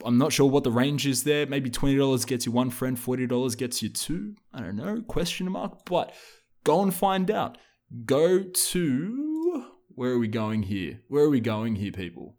I'm 0.05 0.19
not 0.19 0.33
sure 0.33 0.51
what 0.51 0.65
the 0.65 0.71
range 0.71 1.07
is 1.07 1.25
there. 1.25 1.47
Maybe 1.47 1.71
$20 1.71 2.27
gets 2.27 2.45
you 2.45 2.53
one 2.53 2.71
friend, 2.71 2.97
$40 2.97 3.57
gets 3.57 3.83
you 3.83 3.89
two. 3.89 4.35
I 4.53 4.61
don't 4.61 4.77
know, 4.77 5.01
question 5.03 5.51
mark. 5.51 5.85
But 5.87 6.13
Go 6.69 6.83
and 6.83 6.93
find 6.93 7.31
out. 7.31 7.57
Go 8.05 8.43
to. 8.43 9.65
Where 9.95 10.11
are 10.11 10.19
we 10.19 10.29
going 10.29 10.65
here? 10.65 11.01
Where 11.09 11.25
are 11.25 11.31
we 11.31 11.41
going 11.41 11.77
here, 11.77 11.93
people? 11.93 12.37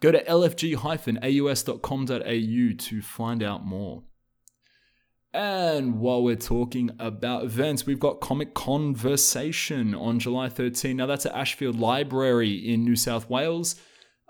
Go 0.00 0.10
to 0.10 0.24
lfg-aus.com.au 0.24 2.76
to 2.78 3.00
find 3.00 3.44
out 3.44 3.64
more. 3.64 4.02
And 5.32 6.00
while 6.00 6.24
we're 6.24 6.34
talking 6.34 6.90
about 6.98 7.44
events, 7.44 7.86
we've 7.86 8.00
got 8.00 8.20
Comic 8.20 8.54
Conversation 8.54 9.94
on 9.94 10.18
July 10.18 10.48
13. 10.48 10.96
Now, 10.96 11.06
that's 11.06 11.26
at 11.26 11.36
Ashfield 11.36 11.78
Library 11.78 12.54
in 12.54 12.82
New 12.82 12.96
South 12.96 13.30
Wales. 13.30 13.76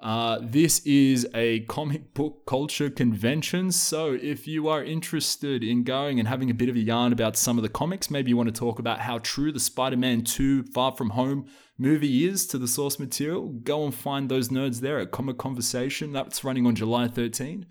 Uh, 0.03 0.41
this 0.43 0.81
is 0.81 1.29
a 1.33 1.61
comic 1.61 2.13
book 2.13 2.45
culture 2.45 2.91
convention, 2.91 3.71
so 3.71 4.19
if 4.21 4.49
you 4.49 4.67
are 4.67 4.83
interested 4.83 5.63
in 5.63 5.85
going 5.85 6.19
and 6.19 6.27
having 6.27 6.51
a 6.51 6.55
bit 6.55 6.69
of 6.69 6.75
a 6.75 6.81
yarn 6.81 7.13
about 7.13 7.37
some 7.37 7.57
of 7.57 7.63
the 7.63 7.69
comics, 7.69 8.11
maybe 8.11 8.29
you 8.29 8.37
want 8.37 8.53
to 8.53 8.59
talk 8.59 8.81
about 8.81 8.99
how 8.99 9.19
true 9.19 9.53
the 9.53 9.61
Spider 9.61 9.97
Man 9.97 10.25
2 10.25 10.65
Far 10.65 10.91
From 10.91 11.11
Home 11.11 11.47
movie 11.79 12.27
is 12.27 12.49
to 12.49 12.59
the 12.59 12.67
source 12.67 12.99
material, 12.99 13.51
go 13.63 13.85
and 13.85 13.95
find 13.95 14.29
those 14.29 14.49
nerds 14.49 14.81
there 14.81 14.99
at 14.99 15.13
Comic 15.13 15.39
Conversation. 15.39 16.13
That's 16.13 16.43
running 16.43 16.67
on 16.67 16.75
July 16.75 17.07
13. 17.07 17.65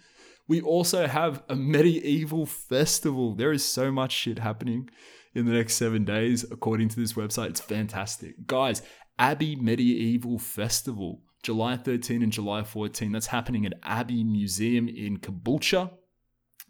We 0.48 0.62
also 0.62 1.08
have 1.08 1.44
a 1.50 1.56
medieval 1.58 2.46
festival. 2.46 3.36
There 3.36 3.52
is 3.52 3.66
so 3.66 3.92
much 3.92 4.14
shit 4.14 4.40
happening 4.40 4.90
in 5.34 5.46
the 5.46 5.52
next 5.52 5.74
seven 5.74 6.06
days, 6.06 6.46
according 6.50 6.88
to 6.90 6.96
this 6.96 7.12
website. 7.12 7.50
It's 7.50 7.60
fantastic. 7.60 8.48
Guys, 8.48 8.82
Abbey 9.20 9.58
Medieval 9.58 10.40
Festival 10.40 11.24
July 11.44 11.78
13 11.78 12.22
and 12.22 12.32
July 12.32 12.64
14. 12.64 13.12
That's 13.12 13.28
happening 13.28 13.66
at 13.66 13.74
Abbey 13.84 14.24
Museum 14.24 14.88
in 14.88 15.18
Caboolture. 15.18 15.92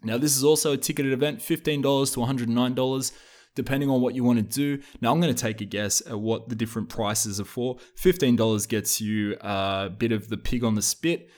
Now, 0.04 0.18
this 0.18 0.36
is 0.36 0.42
also 0.42 0.72
a 0.72 0.76
ticketed 0.76 1.12
event, 1.12 1.38
$15 1.38 1.82
to 2.14 2.20
$109, 2.20 3.12
depending 3.54 3.90
on 3.90 4.00
what 4.00 4.14
you 4.14 4.24
want 4.24 4.38
to 4.38 4.42
do. 4.42 4.82
Now, 5.00 5.12
I'm 5.12 5.20
going 5.20 5.34
to 5.34 5.40
take 5.40 5.60
a 5.60 5.64
guess 5.64 6.00
at 6.06 6.18
what 6.18 6.48
the 6.48 6.54
different 6.54 6.88
prices 6.88 7.40
are 7.40 7.44
for. 7.44 7.76
$15 8.00 8.68
gets 8.68 9.00
you 9.00 9.36
a 9.40 9.90
bit 9.96 10.10
of 10.10 10.28
the 10.28 10.36
pig 10.36 10.64
on 10.64 10.74
the 10.74 10.82
spit. 10.82 11.28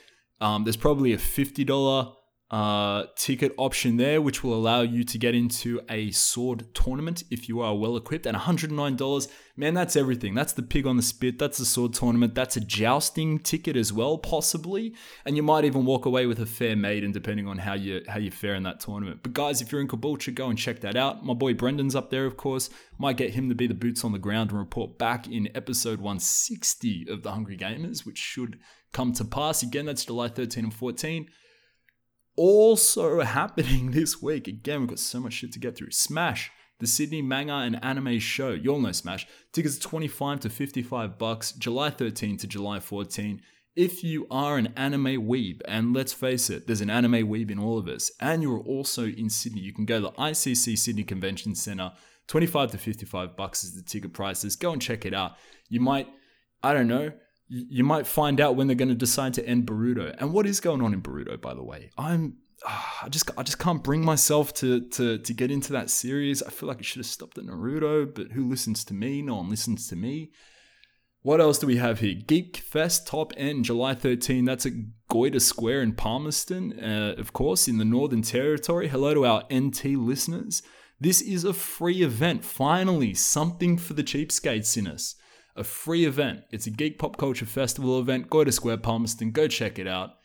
Um, 0.41 0.63
there's 0.63 0.77
probably 0.77 1.13
a 1.13 1.17
$50 1.17 2.13
uh, 2.51 3.05
ticket 3.15 3.53
option 3.57 3.97
there, 3.97 4.21
which 4.21 4.43
will 4.43 4.53
allow 4.53 4.81
you 4.81 5.03
to 5.03 5.17
get 5.17 5.33
into 5.33 5.81
a 5.89 6.11
sword 6.11 6.63
tournament 6.75 7.23
if 7.31 7.49
you 7.49 7.59
are 7.59 7.75
well 7.75 7.97
equipped. 7.97 8.27
And 8.27 8.37
$109, 8.37 9.27
man, 9.57 9.73
that's 9.73 9.95
everything. 9.95 10.35
That's 10.35 10.53
the 10.53 10.61
pig 10.61 10.85
on 10.85 10.95
the 10.95 11.01
spit. 11.01 11.39
That's 11.39 11.57
the 11.57 11.65
sword 11.65 11.93
tournament. 11.93 12.35
That's 12.35 12.55
a 12.55 12.59
jousting 12.59 13.39
ticket 13.39 13.75
as 13.75 13.91
well, 13.91 14.19
possibly. 14.19 14.93
And 15.25 15.35
you 15.35 15.41
might 15.41 15.65
even 15.65 15.85
walk 15.85 16.05
away 16.05 16.27
with 16.27 16.39
a 16.39 16.45
fair 16.45 16.75
maiden, 16.75 17.11
depending 17.11 17.47
on 17.47 17.57
how 17.57 17.73
you 17.73 18.03
how 18.07 18.19
you 18.19 18.29
fare 18.29 18.53
in 18.53 18.63
that 18.63 18.79
tournament. 18.79 19.21
But 19.23 19.33
guys, 19.33 19.59
if 19.59 19.71
you're 19.71 19.81
in 19.81 19.87
Caboolture, 19.87 20.33
go 20.33 20.47
and 20.47 20.57
check 20.57 20.81
that 20.81 20.95
out. 20.95 21.25
My 21.25 21.33
boy 21.33 21.55
Brendan's 21.55 21.95
up 21.95 22.11
there, 22.11 22.27
of 22.27 22.37
course. 22.37 22.69
Might 22.99 23.17
get 23.17 23.33
him 23.33 23.49
to 23.49 23.55
be 23.55 23.65
the 23.65 23.73
boots 23.73 24.03
on 24.03 24.11
the 24.11 24.19
ground 24.19 24.51
and 24.51 24.59
report 24.59 24.99
back 24.99 25.27
in 25.27 25.49
episode 25.55 25.99
160 25.99 27.07
of 27.09 27.23
the 27.23 27.31
Hungry 27.31 27.57
Gamers, 27.57 28.05
which 28.05 28.19
should 28.19 28.59
come 28.93 29.13
to 29.13 29.25
pass. 29.25 29.63
Again, 29.63 29.87
that's 29.87 30.05
July 30.05 30.27
13 30.27 30.65
and 30.65 30.73
14 30.73 31.27
also 32.35 33.19
happening 33.21 33.91
this 33.91 34.21
week. 34.21 34.47
Again, 34.47 34.81
we've 34.81 34.89
got 34.89 34.99
so 34.99 35.19
much 35.19 35.33
shit 35.33 35.51
to 35.53 35.59
get 35.59 35.75
through. 35.75 35.91
Smash, 35.91 36.51
the 36.79 36.87
Sydney 36.87 37.21
manga 37.21 37.53
and 37.53 37.83
anime 37.83 38.19
show. 38.19 38.51
You 38.51 38.73
all 38.73 38.79
know 38.79 38.91
Smash. 38.91 39.27
Tickets 39.51 39.77
are 39.77 39.81
25 39.81 40.41
to 40.41 40.49
55 40.49 41.17
bucks, 41.17 41.51
July 41.53 41.89
13 41.89 42.37
to 42.37 42.47
July 42.47 42.79
14. 42.79 43.41
if 43.75 44.03
you 44.03 44.25
are 44.31 44.57
an 44.57 44.71
anime 44.77 45.27
weeb, 45.27 45.61
and 45.67 45.93
let's 45.93 46.13
face 46.13 46.49
it, 46.49 46.65
there's 46.65 46.81
an 46.81 46.89
anime 46.89 47.27
weeb 47.27 47.51
in 47.51 47.59
all 47.59 47.77
of 47.77 47.87
us, 47.87 48.09
and 48.21 48.41
you're 48.41 48.59
also 48.59 49.05
in 49.05 49.29
Sydney, 49.29 49.59
you 49.59 49.73
can 49.73 49.85
go 49.85 49.97
to 49.97 50.03
the 50.03 50.11
ICC 50.11 50.77
Sydney 50.77 51.03
Convention 51.03 51.55
Centre. 51.55 51.91
25 52.27 52.71
to 52.71 52.77
55 52.77 53.35
bucks 53.35 53.63
is 53.63 53.75
the 53.75 53.83
ticket 53.83 54.13
prices. 54.13 54.55
Go 54.55 54.71
and 54.71 54.81
check 54.81 55.05
it 55.05 55.13
out. 55.13 55.33
You 55.69 55.79
might, 55.79 56.07
I 56.63 56.73
don't 56.73 56.87
know, 56.87 57.11
you 57.47 57.83
might 57.83 58.07
find 58.07 58.41
out 58.41 58.55
when 58.55 58.67
they're 58.67 58.75
going 58.75 58.89
to 58.89 58.95
decide 58.95 59.33
to 59.35 59.47
end 59.47 59.67
Boruto. 59.67 60.15
And 60.17 60.33
what 60.33 60.45
is 60.45 60.59
going 60.59 60.81
on 60.81 60.93
in 60.93 61.01
Boruto, 61.01 61.39
by 61.39 61.53
the 61.53 61.63
way? 61.63 61.91
I'm 61.97 62.37
I 62.65 63.07
just 63.09 63.29
I 63.37 63.43
just 63.43 63.59
can't 63.59 63.83
bring 63.83 64.03
myself 64.03 64.53
to 64.55 64.81
to 64.89 65.17
to 65.17 65.33
get 65.33 65.51
into 65.51 65.73
that 65.73 65.89
series. 65.89 66.41
I 66.41 66.49
feel 66.49 66.67
like 66.67 66.79
it 66.79 66.85
should 66.85 66.99
have 66.99 67.05
stopped 67.05 67.37
at 67.37 67.45
Naruto, 67.45 68.13
but 68.13 68.31
who 68.31 68.47
listens 68.47 68.83
to 68.85 68.93
me? 68.93 69.21
No 69.21 69.35
one 69.35 69.49
listens 69.49 69.87
to 69.89 69.95
me. 69.95 70.31
What 71.21 71.41
else 71.41 71.57
do 71.57 71.67
we 71.67 71.77
have 71.77 71.99
here? 71.99 72.13
Geek 72.27 72.57
Fest 72.57 73.07
Top 73.07 73.33
End, 73.35 73.65
July 73.65 73.95
13. 73.95 74.45
That's 74.45 74.67
at 74.67 74.73
Goyder 75.09 75.41
Square 75.41 75.81
in 75.81 75.93
Palmerston, 75.93 76.79
uh, 76.79 77.15
of 77.17 77.33
course, 77.33 77.67
in 77.67 77.79
the 77.79 77.85
Northern 77.85 78.21
Territory. 78.21 78.87
Hello 78.87 79.13
to 79.15 79.25
our 79.25 79.43
NT 79.51 79.85
listeners. 79.85 80.61
This 80.99 81.21
is 81.21 81.43
a 81.43 81.53
free 81.53 82.03
event. 82.03 82.45
Finally, 82.45 83.15
something 83.15 83.75
for 83.75 83.95
the 83.95 84.03
cheapskates 84.03 84.77
in 84.77 84.87
us. 84.87 85.15
A 85.55 85.63
free 85.63 86.05
event. 86.05 86.41
It's 86.51 86.67
a 86.67 86.71
geek 86.71 86.99
pop 86.99 87.17
culture 87.17 87.45
festival 87.45 87.99
event. 87.99 88.29
Goyder 88.29 88.53
Square, 88.53 88.77
Palmerston. 88.77 89.31
Go 89.31 89.47
check 89.47 89.79
it 89.79 89.87
out. 89.87 90.15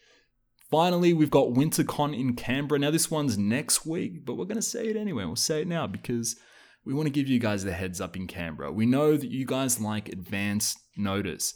Finally, 0.71 1.13
we've 1.13 1.31
got 1.31 1.49
WinterCon 1.49 2.19
in 2.19 2.35
Canberra. 2.35 2.79
Now, 2.79 2.91
this 2.91 3.11
one's 3.11 3.37
next 3.37 3.85
week, 3.85 4.25
but 4.25 4.35
we're 4.35 4.45
going 4.45 4.57
to 4.57 4.63
say 4.63 4.89
it 4.89 4.97
anyway. 4.97 5.25
We'll 5.25 5.37
say 5.37 5.63
it 5.63 5.69
now 5.69 5.87
because 5.87 6.37
we 6.85 6.95
want 6.95 7.07
to 7.07 7.13
give 7.13 7.29
you 7.29 7.39
guys 7.39 7.65
the 7.65 7.73
heads 7.73 8.01
up 8.01 8.17
in 8.17 8.27
Canberra. 8.27 8.73
We 8.73 8.87
know 8.87 9.17
that 9.17 9.31
you 9.31 9.45
guys 9.45 9.81
like 9.81 10.09
advance 10.09 10.77
notice. 10.97 11.55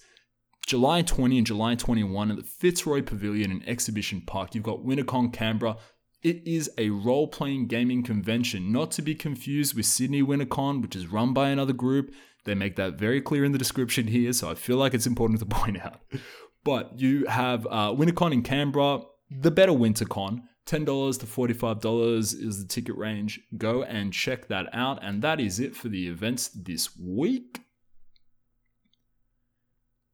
July 0.66 1.02
20 1.02 1.38
and 1.38 1.46
July 1.46 1.74
21 1.74 2.30
at 2.30 2.36
the 2.38 2.42
Fitzroy 2.42 3.02
Pavilion 3.02 3.50
in 3.50 3.68
Exhibition 3.68 4.22
Park, 4.26 4.54
you've 4.54 4.64
got 4.64 4.84
WinterCon 4.84 5.32
Canberra. 5.32 5.76
It 6.22 6.42
is 6.46 6.70
a 6.78 6.88
role 6.88 7.28
playing 7.28 7.66
gaming 7.66 8.02
convention, 8.02 8.72
not 8.72 8.90
to 8.92 9.02
be 9.02 9.14
confused 9.14 9.76
with 9.76 9.84
Sydney 9.84 10.22
WinterCon, 10.22 10.80
which 10.80 10.96
is 10.96 11.06
run 11.06 11.34
by 11.34 11.50
another 11.50 11.74
group. 11.74 12.14
They 12.44 12.54
make 12.54 12.76
that 12.76 12.94
very 12.94 13.20
clear 13.20 13.44
in 13.44 13.52
the 13.52 13.58
description 13.58 14.06
here, 14.06 14.32
so 14.32 14.50
I 14.50 14.54
feel 14.54 14.76
like 14.76 14.94
it's 14.94 15.06
important 15.06 15.40
to 15.40 15.46
point 15.46 15.80
out. 15.80 16.00
But 16.64 16.98
you 16.98 17.26
have 17.26 17.66
uh, 17.66 17.92
WinterCon 17.92 18.32
in 18.32 18.42
Canberra, 18.42 19.02
the 19.30 19.50
better 19.50 19.72
WinterCon. 19.72 20.42
$10 20.66 21.20
to 21.20 21.26
$45 21.26 22.24
is 22.42 22.58
the 22.58 22.66
ticket 22.66 22.96
range. 22.96 23.38
Go 23.58 23.82
and 23.82 24.14
check 24.14 24.48
that 24.48 24.66
out. 24.72 24.98
And 25.02 25.20
that 25.20 25.38
is 25.38 25.60
it 25.60 25.76
for 25.76 25.88
the 25.88 26.08
events 26.08 26.48
this 26.48 26.96
week. 26.98 27.60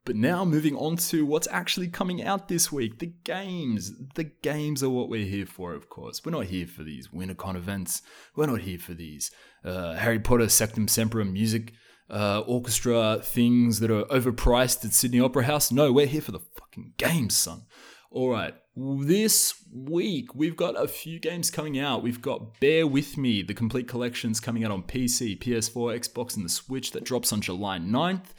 But 0.05 0.17
now 0.17 0.45
moving 0.45 0.75
on 0.75 0.97
to 0.97 1.25
what's 1.25 1.47
actually 1.53 1.87
coming 1.87 2.21
out 2.21 2.49
this 2.49 2.73
week 2.73 2.99
the 2.99 3.13
games. 3.23 3.93
The 4.17 4.25
games 4.25 4.83
are 4.83 4.91
what 4.91 5.09
we're 5.09 5.27
here 5.27 5.47
for, 5.47 5.73
of 5.73 5.89
course. 5.89 6.23
We're 6.25 6.33
not 6.33 6.47
here 6.47 6.67
for 6.67 6.83
these 6.83 7.09
WinterCon 7.09 7.55
events. 7.55 8.03
We're 8.35 8.47
not 8.47 8.63
here 8.63 8.79
for 8.79 8.95
these 8.95 9.31
uh, 9.65 9.95
Harry 9.95 10.19
Potter 10.19 10.47
Sectumsempra 10.47 11.31
music 11.31 11.75
uh, 12.11 12.41
orchestra 12.47 13.21
things 13.23 13.81
that 13.81 13.91
are 13.91 14.05
overpriced 14.05 14.85
at 14.85 14.93
Sydney 14.93 15.21
Opera 15.21 15.45
House. 15.45 15.71
No, 15.71 15.93
we're 15.93 16.07
here 16.07 16.21
for 16.21 16.33
the 16.33 16.41
fucking 16.59 16.95
games, 16.97 17.37
son. 17.37 17.63
All 18.11 18.29
right, 18.29 18.55
this 18.75 19.55
week 19.73 20.35
we've 20.35 20.57
got 20.57 20.81
a 20.81 20.89
few 20.89 21.21
games 21.21 21.51
coming 21.51 21.79
out. 21.79 22.03
We've 22.03 22.21
got 22.21 22.59
Bear 22.59 22.87
With 22.87 23.17
Me, 23.17 23.43
the 23.43 23.55
complete 23.55 23.87
collections 23.87 24.41
coming 24.41 24.65
out 24.65 24.73
on 24.73 24.83
PC, 24.83 25.39
PS4, 25.41 25.99
Xbox, 26.01 26.35
and 26.35 26.45
the 26.45 26.49
Switch 26.51 26.91
that 26.91 27.05
drops 27.05 27.33
on 27.33 27.41
July 27.41 27.79
9th. 27.79 28.35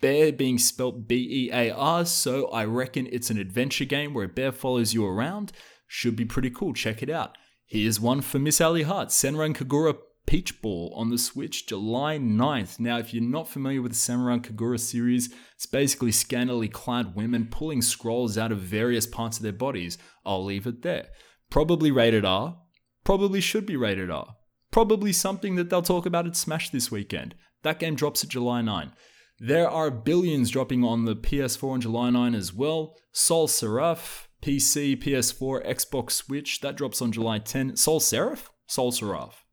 Bear 0.00 0.32
being 0.32 0.58
spelt 0.58 1.08
B 1.08 1.48
E 1.48 1.50
A 1.52 1.70
R, 1.70 2.04
so 2.04 2.46
I 2.48 2.64
reckon 2.66 3.08
it's 3.10 3.30
an 3.30 3.38
adventure 3.38 3.84
game 3.84 4.14
where 4.14 4.26
a 4.26 4.28
bear 4.28 4.52
follows 4.52 4.94
you 4.94 5.04
around. 5.04 5.52
Should 5.88 6.14
be 6.16 6.24
pretty 6.24 6.50
cool. 6.50 6.74
Check 6.74 7.02
it 7.02 7.10
out. 7.10 7.36
Here's 7.66 7.98
one 7.98 8.20
for 8.20 8.38
Miss 8.38 8.60
Ali 8.60 8.84
Hart, 8.84 9.08
Senran 9.08 9.56
Kagura 9.56 9.96
Peach 10.26 10.60
Ball 10.60 10.92
on 10.96 11.10
the 11.10 11.18
Switch 11.18 11.66
July 11.66 12.18
9th. 12.18 12.80
Now, 12.80 12.98
if 12.98 13.14
you're 13.14 13.22
not 13.22 13.48
familiar 13.48 13.80
with 13.80 13.92
the 13.92 13.98
Senran 13.98 14.40
Kagura 14.40 14.78
series, 14.78 15.32
it's 15.54 15.66
basically 15.66 16.10
scantily 16.10 16.68
clad 16.68 17.14
women 17.14 17.46
pulling 17.48 17.80
scrolls 17.80 18.36
out 18.36 18.50
of 18.50 18.58
various 18.58 19.06
parts 19.06 19.36
of 19.36 19.44
their 19.44 19.52
bodies. 19.52 19.98
I'll 20.24 20.44
leave 20.44 20.66
it 20.66 20.82
there. 20.82 21.06
Probably 21.48 21.92
rated 21.92 22.24
R, 22.24 22.58
probably 23.04 23.40
should 23.40 23.66
be 23.66 23.76
rated 23.76 24.10
R. 24.10 24.36
Probably 24.72 25.12
something 25.12 25.54
that 25.54 25.70
they'll 25.70 25.80
talk 25.80 26.06
about 26.06 26.26
at 26.26 26.36
Smash 26.36 26.70
this 26.70 26.90
weekend. 26.90 27.36
That 27.62 27.78
game 27.78 27.94
drops 27.94 28.24
at 28.24 28.30
July 28.30 28.62
9. 28.62 28.92
They 29.40 29.62
Are 29.62 29.90
Billions 29.90 30.50
dropping 30.50 30.82
on 30.82 31.04
the 31.04 31.14
PS4 31.14 31.72
on 31.72 31.80
July 31.80 32.10
9 32.10 32.34
as 32.34 32.52
well. 32.52 32.96
Sol 33.12 33.46
Seraph, 33.46 34.28
PC, 34.42 35.00
PS4, 35.00 35.66
Xbox 35.66 36.12
Switch, 36.12 36.60
that 36.60 36.76
drops 36.76 37.00
on 37.00 37.12
July 37.12 37.38
10. 37.38 37.76
Sol 37.76 38.00
Seraph? 38.00 38.50
Sol 38.66 38.90
Seraph. 38.90 39.45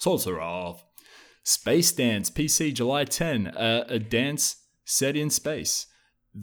Solsarov. 0.00 0.80
Space 1.42 1.92
Dance, 1.92 2.30
PC, 2.30 2.74
July 2.74 3.04
10. 3.04 3.48
Uh, 3.48 3.84
a 3.88 3.98
dance 3.98 4.56
set 4.84 5.16
in 5.16 5.30
space. 5.30 5.86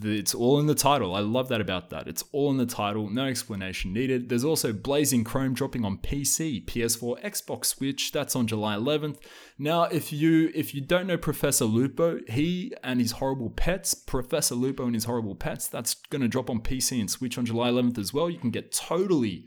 It's 0.02 0.34
all 0.34 0.58
in 0.58 0.66
the 0.66 0.74
title. 0.74 1.14
I 1.14 1.20
love 1.20 1.48
that 1.48 1.60
about 1.60 1.90
that. 1.90 2.08
It's 2.08 2.24
all 2.32 2.50
in 2.50 2.56
the 2.56 2.66
title, 2.66 3.08
no 3.10 3.26
explanation 3.26 3.92
needed. 3.92 4.28
There's 4.28 4.44
also 4.44 4.72
Blazing 4.72 5.22
Chrome 5.22 5.54
dropping 5.54 5.84
on 5.84 5.98
PC, 5.98 6.64
PS4, 6.64 7.22
Xbox 7.22 7.66
Switch. 7.66 8.10
That's 8.10 8.34
on 8.34 8.48
July 8.48 8.74
11th. 8.74 9.18
Now, 9.56 9.84
if 9.84 10.12
you 10.12 10.50
if 10.52 10.74
you 10.74 10.80
don't 10.80 11.06
know 11.06 11.16
Professor 11.16 11.64
Lupo, 11.64 12.18
he 12.28 12.72
and 12.82 13.00
his 13.00 13.12
horrible 13.12 13.50
pets, 13.50 13.94
Professor 13.94 14.56
Lupo 14.56 14.84
and 14.84 14.94
his 14.94 15.04
horrible 15.04 15.36
pets, 15.36 15.68
that's 15.68 15.94
going 15.94 16.22
to 16.22 16.28
drop 16.28 16.50
on 16.50 16.60
PC 16.60 16.98
and 16.98 17.10
Switch 17.10 17.38
on 17.38 17.46
July 17.46 17.70
11th 17.70 17.98
as 17.98 18.12
well. 18.12 18.28
You 18.28 18.38
can 18.38 18.50
get 18.50 18.72
totally 18.72 19.44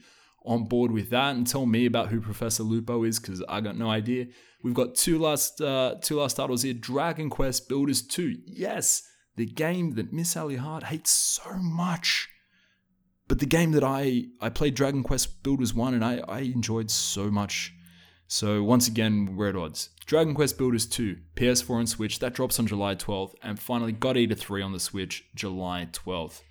on 0.47 0.63
board 0.63 0.91
with 0.91 1.09
that 1.09 1.35
and 1.35 1.45
tell 1.45 1.65
me 1.65 1.85
about 1.85 2.07
who 2.07 2.21
Professor 2.21 2.63
Lupo 2.63 3.03
is 3.03 3.19
because 3.19 3.43
I 3.47 3.61
got 3.61 3.77
no 3.77 3.89
idea. 3.89 4.27
We've 4.63 4.73
got 4.73 4.95
two 4.95 5.19
last 5.19 5.61
uh, 5.61 5.95
two 6.01 6.19
last 6.19 6.37
titles 6.37 6.63
here: 6.63 6.73
Dragon 6.73 7.29
Quest 7.29 7.69
Builders 7.69 8.01
2. 8.01 8.37
Yes, 8.45 9.03
the 9.35 9.45
game 9.45 9.95
that 9.95 10.13
Miss 10.13 10.35
Ali 10.35 10.55
Hart 10.55 10.83
hates 10.83 11.11
so 11.11 11.53
much, 11.57 12.27
but 13.27 13.39
the 13.39 13.45
game 13.45 13.73
that 13.73 13.83
I 13.83 14.25
I 14.41 14.49
played 14.49 14.73
Dragon 14.73 15.03
Quest 15.03 15.43
Builders 15.43 15.73
1 15.73 15.93
and 15.93 16.03
I 16.03 16.21
I 16.27 16.39
enjoyed 16.39 16.89
so 16.89 17.29
much. 17.29 17.73
So 18.29 18.63
once 18.63 18.87
again, 18.87 19.35
we're 19.35 19.49
at 19.49 19.55
odds. 19.55 19.89
Dragon 20.05 20.33
Quest 20.33 20.57
Builders 20.57 20.85
2, 20.85 21.17
PS4 21.35 21.79
and 21.79 21.89
Switch, 21.89 22.19
that 22.19 22.33
drops 22.33 22.59
on 22.59 22.67
July 22.67 22.95
12th, 22.95 23.35
and 23.43 23.59
finally 23.59 23.91
God 23.91 24.15
Eater 24.17 24.35
3 24.35 24.61
on 24.61 24.71
the 24.71 24.79
Switch, 24.79 25.25
July 25.35 25.87
12th. 25.91 26.41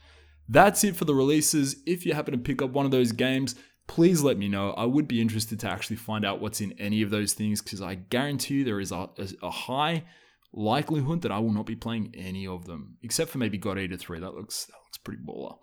That's 0.48 0.84
it 0.84 0.94
for 0.96 1.04
the 1.04 1.14
releases. 1.14 1.76
If 1.86 2.06
you 2.06 2.14
happen 2.14 2.32
to 2.32 2.38
pick 2.38 2.62
up 2.62 2.70
one 2.70 2.84
of 2.84 2.92
those 2.92 3.12
games, 3.12 3.54
please 3.86 4.22
let 4.22 4.38
me 4.38 4.48
know. 4.48 4.70
I 4.72 4.84
would 4.84 5.08
be 5.08 5.20
interested 5.20 5.60
to 5.60 5.70
actually 5.70 5.96
find 5.96 6.24
out 6.24 6.40
what's 6.40 6.60
in 6.60 6.72
any 6.78 7.02
of 7.02 7.10
those 7.10 7.32
things 7.32 7.62
because 7.62 7.80
I 7.80 7.94
guarantee 7.94 8.54
you 8.54 8.64
there 8.64 8.80
is 8.80 8.92
a, 8.92 9.08
a, 9.42 9.50
high 9.50 10.04
likelihood 10.52 11.22
that 11.22 11.32
I 11.32 11.38
will 11.38 11.52
not 11.52 11.66
be 11.66 11.76
playing 11.76 12.14
any 12.16 12.46
of 12.46 12.66
them, 12.66 12.96
except 13.02 13.30
for 13.30 13.38
maybe 13.38 13.58
God 13.58 13.78
Eater 13.78 13.96
3. 13.96 14.20
That 14.20 14.34
looks 14.34 14.64
that 14.66 14.76
looks 14.84 14.98
pretty 14.98 15.22
baller. 15.22 15.58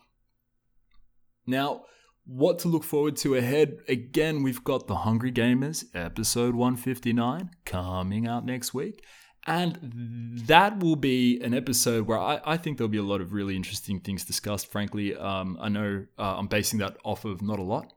Now, 1.46 1.84
what 2.26 2.60
to 2.60 2.70
look 2.70 2.84
forward 2.84 3.18
to 3.18 3.36
ahead? 3.36 3.80
Again, 3.90 4.44
we've 4.44 4.64
got 4.64 4.88
The 4.88 4.96
Hungry 4.96 5.32
Gamers, 5.32 5.86
episode 5.94 6.56
159, 6.56 7.50
coming 7.66 8.28
out 8.28 8.46
next 8.46 8.74
week. 8.74 9.04
And 9.46 10.40
that 10.48 10.80
will 10.80 10.96
be 10.96 11.42
an 11.42 11.54
episode 11.54 12.08
where 12.08 12.18
I, 12.18 12.40
I, 12.46 12.56
think 12.56 12.78
there'll 12.78 12.88
be 12.88 12.98
a 12.98 13.04
lot 13.04 13.20
of 13.20 13.34
really 13.34 13.58
interesting 13.58 14.00
things 14.00 14.24
discussed. 14.24 14.72
Frankly, 14.72 15.18
um, 15.18 15.58
I 15.60 15.68
know 15.68 16.06
uh, 16.18 16.38
I'm 16.38 16.48
basing 16.48 16.80
that 16.80 16.96
off 17.04 17.26
of 17.26 17.42
not 17.42 17.60
a 17.60 17.64
lot. 17.64 17.93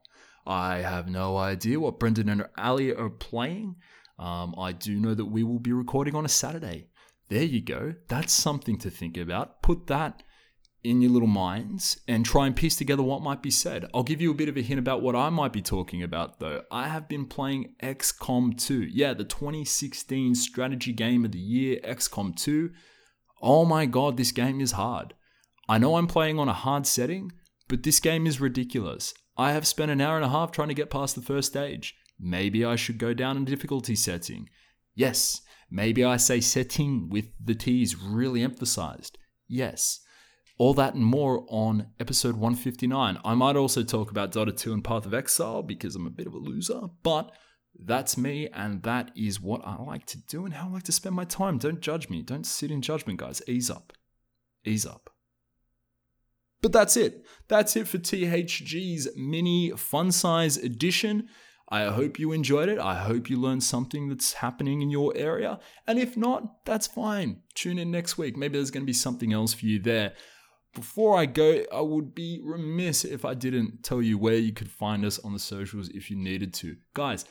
I 0.47 0.79
have 0.79 1.09
no 1.09 1.37
idea 1.37 1.81
what 1.81 1.99
Brendan 1.99 2.29
and 2.29 2.47
Ali 2.57 2.95
are 2.95 3.11
playing. 3.11 3.77
Um, 4.19 4.55
I 4.57 4.73
do 4.73 4.95
know 4.95 5.15
that 5.15 5.25
we 5.27 5.43
will 5.43 5.59
be 5.59 5.73
recording 5.73 6.15
on 6.15 6.25
a 6.25 6.29
Saturday. 6.29 6.89
There 7.29 7.43
you 7.43 7.61
go. 7.61 7.95
That's 8.09 8.33
something 8.33 8.79
to 8.79 8.91
think 8.91 9.17
about. 9.17 9.63
Put 9.63 9.89
that 9.89 10.23
in 10.85 11.03
your 11.03 11.11
little 11.11 11.27
minds 11.27 12.01
and 12.07 12.25
try 12.25 12.47
and 12.47 12.55
piece 12.55 12.77
together 12.77 13.03
what 13.03 13.21
might 13.21 13.43
be 13.43 13.51
said. 13.51 13.87
I'll 13.93 14.05
give 14.05 14.21
you 14.21 14.31
a 14.31 14.35
bit 14.35 14.49
of 14.49 14.57
a 14.57 14.63
hint 14.63 14.79
about 14.79 15.03
what 15.03 15.17
I 15.17 15.31
might 15.31 15.53
be 15.53 15.63
talking 15.63 16.03
about 16.03 16.39
though. 16.39 16.63
I 16.71 16.87
have 16.89 17.09
been 17.09 17.27
playing 17.27 17.75
XCOM 17.83 18.57
2. 18.57 18.83
Yeah, 18.83 19.13
the 19.13 19.25
2016 19.25 20.37
strategy 20.37 20.93
game 20.93 21.25
of 21.25 21.33
the 21.33 21.41
year, 21.41 21.81
XCOM 21.83 22.37
2. 22.37 22.71
Oh 23.43 23.65
my 23.65 23.87
god, 23.87 24.17
this 24.17 24.31
game 24.31 24.61
is 24.61 24.73
hard. 24.73 25.15
I 25.69 25.79
know 25.79 25.97
I'm 25.97 26.07
playing 26.07 26.39
on 26.39 26.49
a 26.49 26.53
hard 26.53 26.87
setting, 26.87 27.33
but 27.67 27.83
this 27.83 27.99
game 27.99 28.27
is 28.27 28.41
ridiculous. 28.41 29.13
I 29.37 29.53
have 29.53 29.67
spent 29.67 29.91
an 29.91 30.01
hour 30.01 30.17
and 30.17 30.25
a 30.25 30.31
half 30.31 30.51
trying 30.51 30.69
to 30.69 30.75
get 30.75 30.91
past 30.91 31.15
the 31.15 31.23
first 31.23 31.49
stage. 31.49 31.95
Maybe 32.19 32.65
I 32.65 32.77
should 32.77 32.99
go 32.99 33.13
down 33.13 33.37
a 33.37 33.41
difficulty 33.41 33.95
setting. 33.95 34.49
Yes, 34.95 35.43
maybe 35.71 36.05
I 36.05 36.17
say 36.17 36.41
setting 36.41 37.11
with 37.11 37.27
the 37.43 37.55
T's 37.55 37.97
really 37.97 38.43
emphasized. 38.43 39.19
Yes. 39.47 40.01
All 40.59 40.73
that 40.75 40.95
and 40.95 41.05
more 41.05 41.45
on 41.51 41.89
episode 42.01 42.37
159. 42.37 43.19
I 43.23 43.35
might 43.35 43.57
also 43.57 43.83
talk 43.83 44.11
about 44.11 44.33
Dota 44.33 44.57
2 44.57 44.73
and 44.73 44.83
Path 44.83 45.05
of 45.05 45.13
Exile 45.13 45.63
because 45.63 45.95
I'm 45.95 46.07
a 46.07 46.11
bit 46.11 46.27
of 46.27 46.33
a 46.33 46.39
loser, 46.39 46.81
but 47.03 47.31
that's 47.79 48.17
me 48.17 48.49
and 48.55 48.83
that 48.85 49.11
is 49.15 49.39
what 49.39 49.61
I 49.67 49.77
like 49.83 50.07
to 50.07 50.19
do 50.19 50.47
and 50.47 50.55
how 50.55 50.69
I 50.69 50.73
like 50.73 50.85
to 50.85 50.93
spend 50.93 51.15
my 51.15 51.25
time. 51.25 51.59
Don't 51.59 51.81
judge 51.81 52.09
me. 52.09 52.23
Don't 52.23 52.47
sit 52.47 52.71
in 52.71 52.81
judgment, 52.81 53.19
guys. 53.19 53.43
Ease 53.47 53.69
up. 53.69 53.93
Ease 54.65 54.87
up. 54.87 55.11
But 56.67 56.73
that's 56.73 56.97
it. 56.97 57.25
That's 57.47 57.77
it 57.77 57.87
for 57.87 57.99
THG's 57.99 59.17
mini 59.17 59.71
fun 59.71 60.11
size 60.11 60.57
edition. 60.57 61.29
I 61.69 61.85
hope 61.85 62.19
you 62.19 62.33
enjoyed 62.33 62.69
it. 62.69 62.81
I 62.81 62.97
hope 62.97 63.31
you 63.31 63.41
learned 63.41 63.63
something 63.63 64.09
that's 64.09 64.33
happening 64.33 64.83
in 64.83 64.91
your 64.91 65.13
area. 65.15 65.61
And 65.87 65.97
if 65.97 66.17
not, 66.17 66.65
that's 66.65 66.89
fine. 66.89 67.43
Tune 67.55 67.79
in 67.79 67.93
next 67.93 68.19
week. 68.19 68.37
Maybe 68.37 68.59
there's 68.59 68.73
going 68.73 68.83
to 68.83 68.87
be 68.87 68.93
something 68.93 69.33
else 69.33 69.55
for 69.55 69.65
you 69.65 69.79
there. 69.79 70.15
Before 70.75 71.17
I 71.17 71.27
go, 71.27 71.63
I 71.73 71.83
would 71.83 72.17
be 72.17 72.41
remiss 72.43 73.05
if 73.05 73.25
I 73.25 73.35
didn't 73.35 73.85
tell 73.85 74.03
you 74.03 74.19
where 74.19 74.35
you 74.35 74.53
could 74.53 74.69
find 74.69 75.05
us 75.05 75.21
on 75.21 75.33
the 75.33 75.39
socials 75.39 75.89
if 75.91 76.11
you 76.11 76.17
needed 76.17 76.53
to. 76.55 76.75
Guys, 76.95 77.27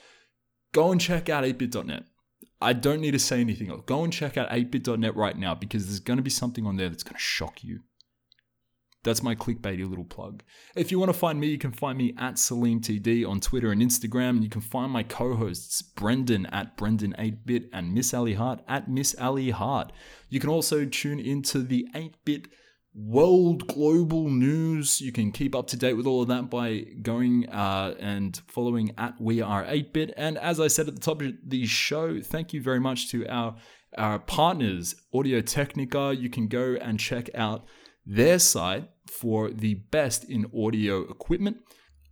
go 0.71 0.93
and 0.93 1.01
check 1.01 1.27
out 1.27 1.43
8bit.net. 1.43 2.05
I 2.61 2.71
don't 2.71 3.01
need 3.01 3.11
to 3.11 3.19
say 3.19 3.41
anything 3.41 3.69
else. 3.69 3.81
Go 3.85 4.05
and 4.05 4.13
check 4.13 4.37
out 4.37 4.49
8bit.net 4.49 5.13
right 5.13 5.37
now 5.37 5.55
because 5.55 5.87
there's 5.87 5.99
going 5.99 6.19
to 6.19 6.23
be 6.23 6.29
something 6.29 6.65
on 6.65 6.77
there 6.77 6.87
that's 6.87 7.03
going 7.03 7.15
to 7.15 7.19
shock 7.19 7.65
you. 7.65 7.81
That's 9.05 9.21
my 9.21 9.35
clickbaity 9.35 9.87
little 9.87 10.03
plug. 10.03 10.43
If 10.75 10.91
you 10.91 10.97
want 10.97 11.09
to 11.09 11.17
find 11.17 11.39
me, 11.39 11.47
you 11.47 11.59
can 11.59 11.71
find 11.71 11.95
me 11.97 12.13
at 12.17 12.35
SalimTD 12.35 13.25
on 13.25 13.39
Twitter 13.39 13.71
and 13.71 13.81
Instagram. 13.81 14.31
And 14.31 14.43
you 14.43 14.49
can 14.49 14.61
find 14.61 14.91
my 14.91 15.03
co 15.03 15.35
hosts, 15.35 15.83
Brendan 15.83 16.47
at 16.47 16.75
Brendan8bit 16.75 17.69
and 17.71 17.93
Miss 17.93 18.13
Ali 18.13 18.33
Hart 18.33 18.61
at 18.67 18.89
Miss 18.89 19.15
Ali 19.19 19.51
Hart. 19.51 19.93
You 20.29 20.39
can 20.39 20.49
also 20.49 20.85
tune 20.85 21.19
into 21.19 21.59
the 21.59 21.87
8 21.93 22.15
bit 22.25 22.47
world 22.95 23.67
global 23.67 24.29
news. 24.29 24.99
You 25.01 25.11
can 25.11 25.31
keep 25.31 25.53
up 25.53 25.67
to 25.67 25.77
date 25.77 25.93
with 25.93 26.07
all 26.07 26.23
of 26.23 26.27
that 26.29 26.49
by 26.49 26.79
going 27.03 27.47
uh, 27.49 27.93
and 27.99 28.41
following 28.47 28.91
at 28.97 29.21
We 29.21 29.39
Are 29.39 29.63
8bit. 29.65 30.13
And 30.17 30.39
as 30.39 30.59
I 30.59 30.67
said 30.67 30.87
at 30.87 30.95
the 30.95 31.01
top 31.01 31.21
of 31.21 31.31
the 31.45 31.67
show, 31.67 32.21
thank 32.21 32.53
you 32.53 32.61
very 32.61 32.79
much 32.79 33.11
to 33.11 33.27
our, 33.27 33.55
our 33.99 34.17
partners, 34.17 34.95
Audio 35.13 35.41
Technica. 35.41 36.15
You 36.17 36.31
can 36.31 36.47
go 36.47 36.75
and 36.81 36.99
check 36.99 37.29
out 37.35 37.65
their 38.05 38.39
site 38.39 38.89
for 39.07 39.49
the 39.51 39.75
best 39.75 40.23
in 40.25 40.45
audio 40.55 41.01
equipment. 41.01 41.57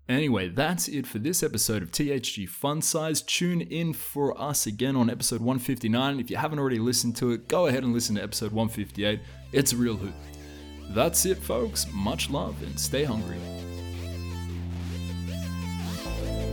Anyway, 0.09 0.49
that's 0.49 0.89
it 0.89 1.07
for 1.07 1.19
this 1.19 1.41
episode 1.41 1.81
of 1.81 1.91
THG 1.91 2.47
Fun 2.47 2.81
Size. 2.81 3.21
Tune 3.21 3.61
in 3.61 3.93
for 3.93 4.39
us 4.39 4.65
again 4.67 4.97
on 4.97 5.09
episode 5.09 5.39
159. 5.39 6.19
If 6.19 6.29
you 6.29 6.35
haven't 6.35 6.59
already 6.59 6.79
listened 6.79 7.15
to 7.17 7.31
it, 7.31 7.47
go 7.47 7.67
ahead 7.67 7.83
and 7.83 7.93
listen 7.93 8.15
to 8.15 8.23
episode 8.23 8.51
158. 8.51 9.21
It's 9.53 9.71
a 9.71 9.77
real 9.77 9.95
hoot. 9.95 10.13
That's 10.89 11.25
it, 11.25 11.37
folks. 11.37 11.87
Much 11.93 12.29
love 12.29 12.61
and 12.63 12.77
stay 12.77 13.05
hungry. 13.05 13.37